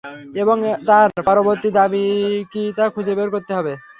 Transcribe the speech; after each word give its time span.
এবং 0.41 0.57
তার 0.87 1.09
পরবর্তী 1.27 1.69
দাবি 1.79 2.05
কি 2.51 2.63
তা 2.77 2.85
খুঁজে 2.93 3.13
বের 3.17 3.29
করতে 3.35 3.51
হবে। 3.57 3.73